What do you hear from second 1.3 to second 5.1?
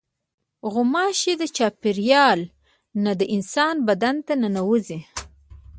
له چاپېریاله نه د انسان بدن ته ننوځي.